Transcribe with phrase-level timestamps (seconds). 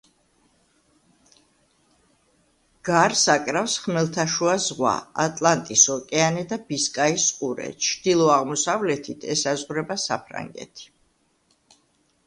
[2.89, 10.91] გარს აკრავს ხმელთაშუა ზღვა, ატლანტის ოკეანე და ბისკაის ყურე; ჩრდილო-აღმოსავლეთით ესაზღვრება საფრანგეთი.